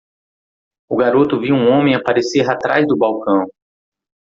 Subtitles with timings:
[0.89, 3.45] O garoto viu um homem aparecer atrás do balcão.